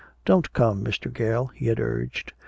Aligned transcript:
"Don't 0.25 0.51
come, 0.53 0.83
Mr. 0.83 1.13
Gale," 1.13 1.51
he 1.53 1.67
had 1.67 1.79
urged. 1.79 2.33